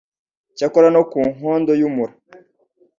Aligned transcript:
cyakora 0.57 0.87
no 0.95 1.01
ku 1.11 1.19
nkondo 1.35 1.71
y'umura 1.79 2.13